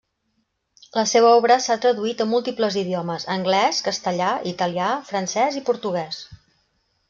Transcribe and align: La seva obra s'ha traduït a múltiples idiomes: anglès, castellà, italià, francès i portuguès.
La 0.99 1.03
seva 1.11 1.33
obra 1.41 1.57
s'ha 1.65 1.77
traduït 1.83 2.23
a 2.25 2.27
múltiples 2.31 2.79
idiomes: 2.83 3.27
anglès, 3.37 3.85
castellà, 3.91 4.33
italià, 4.55 4.91
francès 5.13 5.61
i 5.63 5.67
portuguès. 5.73 6.23